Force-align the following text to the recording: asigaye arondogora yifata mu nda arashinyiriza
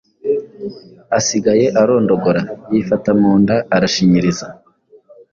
asigaye 1.17 1.65
arondogora 1.81 2.41
yifata 2.71 3.09
mu 3.19 3.31
nda 3.41 3.55
arashinyiriza 3.75 4.47